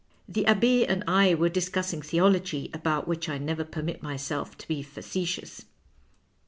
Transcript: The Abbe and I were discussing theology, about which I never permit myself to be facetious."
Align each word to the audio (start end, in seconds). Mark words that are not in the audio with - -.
The 0.27 0.47
Abbe 0.47 0.83
and 0.87 1.03
I 1.07 1.35
were 1.35 1.47
discussing 1.47 2.01
theology, 2.01 2.71
about 2.73 3.07
which 3.07 3.29
I 3.29 3.37
never 3.37 3.63
permit 3.63 4.01
myself 4.01 4.57
to 4.57 4.67
be 4.67 4.81
facetious." 4.81 5.65